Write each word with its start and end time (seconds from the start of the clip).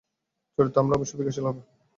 চরিত্রে 0.57 0.81
আমরা 0.81 0.97
অবশ্যই 0.97 1.17
বিকাশশীল 1.19 1.45
হইব। 1.47 1.57